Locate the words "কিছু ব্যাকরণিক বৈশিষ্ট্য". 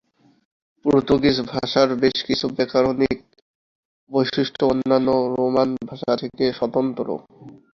2.27-4.63